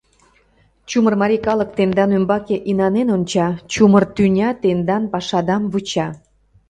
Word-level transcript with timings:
Чумыр 0.89 1.13
марий 1.21 1.41
калык 1.47 1.69
тендан 1.77 2.11
ӱмбаке 2.17 2.55
инанен 2.69 3.07
онча, 3.15 3.47
чумыр 3.71 4.03
тӱня 4.15 4.49
тендан 4.61 5.03
пашадам 5.13 5.63
вуча. 5.71 6.07